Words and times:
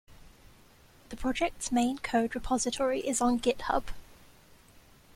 The 1.09 1.15
project's 1.15 1.71
main 1.71 1.99
code 1.99 2.33
repository 2.33 3.01
is 3.01 3.21
on 3.21 3.39
GitHub. 3.39 3.83